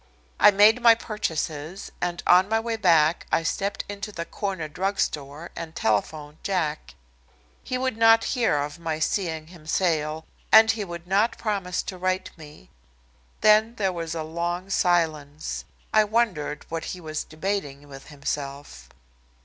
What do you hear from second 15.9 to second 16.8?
I wondered